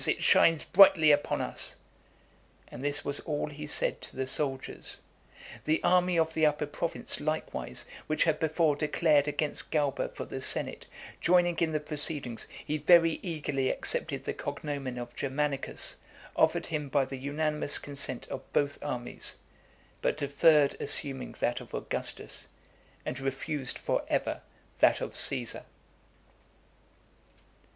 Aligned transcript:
it 0.07 0.23
shines 0.23 0.63
brightly 0.63 1.11
upon 1.11 1.41
us." 1.41 1.75
And 2.69 2.83
this 2.83 3.05
was 3.05 3.19
all 3.19 3.49
he 3.51 3.67
said 3.67 4.01
to 4.01 4.15
the 4.15 4.25
soldiers. 4.25 4.99
The 5.65 5.79
army 5.83 6.17
of 6.17 6.33
the 6.33 6.43
Upper 6.43 6.65
Province 6.65 7.19
likewise, 7.19 7.85
which 8.07 8.23
had 8.23 8.39
before 8.39 8.75
declared 8.75 9.27
against 9.27 9.69
Galba 9.69 10.09
for 10.09 10.25
the 10.25 10.41
senate, 10.41 10.87
joining 11.21 11.55
in 11.59 11.71
the 11.71 11.79
proceedings, 11.79 12.47
he 12.65 12.79
very 12.79 13.19
eagerly 13.21 13.69
accepted 13.69 14.23
the 14.23 14.33
cognomen 14.33 14.97
of 14.97 15.15
Germanicus, 15.15 15.97
offered 16.35 16.65
him 16.65 16.89
by 16.89 17.05
the 17.05 17.17
unanimous 17.17 17.77
consent 17.77 18.27
of 18.29 18.41
both 18.53 18.83
armies, 18.83 19.35
but 20.01 20.17
deferred 20.17 20.75
assuming 20.79 21.33
that 21.39 21.61
of 21.61 21.75
Augustus, 21.75 22.47
and 23.05 23.19
refused 23.19 23.77
for 23.77 24.01
ever 24.09 24.41
that 24.79 24.99
of 24.99 25.15
Caesar. 25.15 25.63